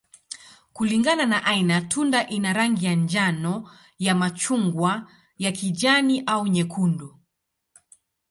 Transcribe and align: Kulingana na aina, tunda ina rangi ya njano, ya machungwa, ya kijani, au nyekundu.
Kulingana 0.73 1.25
na 1.25 1.43
aina, 1.45 1.81
tunda 1.81 2.27
ina 2.27 2.53
rangi 2.53 2.85
ya 2.85 2.95
njano, 2.95 3.71
ya 3.99 4.15
machungwa, 4.15 5.11
ya 5.37 5.51
kijani, 5.51 6.23
au 6.25 6.47
nyekundu. 6.47 7.19